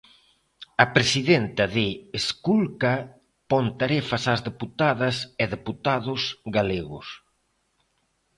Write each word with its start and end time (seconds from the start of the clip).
A 0.83 0.85
presidenta 0.95 1.63
de 1.75 1.87
Esculca 2.19 2.93
pon 3.49 3.65
tarefas 3.81 4.23
ás 4.33 4.41
deputadas 4.49 5.15
e 5.43 5.45
deputados 5.55 6.21
galegos. 6.55 7.07